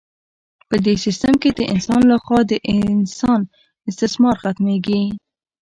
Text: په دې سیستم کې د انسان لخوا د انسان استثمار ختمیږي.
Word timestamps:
په 0.69 0.75
دې 0.85 0.95
سیستم 1.05 1.33
کې 1.41 1.49
د 1.57 1.61
انسان 1.73 2.01
لخوا 2.11 2.39
د 2.51 2.53
انسان 2.73 3.39
استثمار 3.89 4.35
ختمیږي. 4.43 5.01